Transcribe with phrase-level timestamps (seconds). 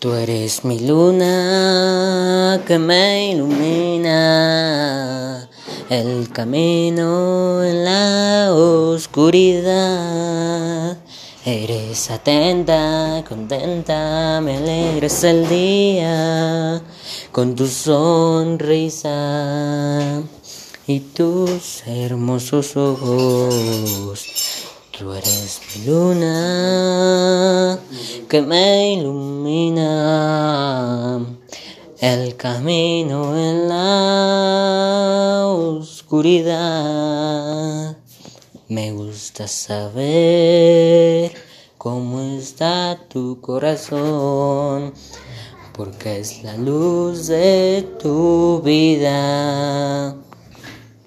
[0.00, 4.08] Tú eres mi luna que me ilumina
[5.90, 9.66] el camino en la oscuridad.
[11.44, 16.80] Eres atenta, contenta, me alegres el día
[17.32, 19.10] con tu sonrisa
[20.86, 24.28] y tus hermosos ojos.
[24.96, 27.07] Tú eres mi luna
[28.28, 29.74] que me ilumina
[31.98, 36.68] el camino en la oscuridad.
[38.68, 41.32] Me gusta saber
[41.78, 44.92] cómo está tu corazón,
[45.72, 50.14] porque es la luz de tu vida.